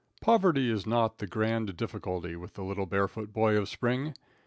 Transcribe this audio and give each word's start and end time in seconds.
Poverty 0.19 0.71
is 0.71 0.87
not 0.87 1.19
the 1.19 1.27
grand 1.27 1.77
difficulty 1.77 2.35
with 2.35 2.55
the 2.55 2.63
little 2.63 2.87
barefoot 2.87 3.31
boy 3.31 3.55
of 3.55 3.69
spring. 3.69 4.15